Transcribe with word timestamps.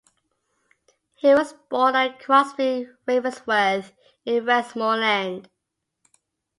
He 1.13 1.31
was 1.35 1.53
born 1.69 1.95
at 1.95 2.17
Crosby 2.23 2.87
Ravensworth 3.05 3.93
in 4.25 4.43
Westmorland. 4.47 5.47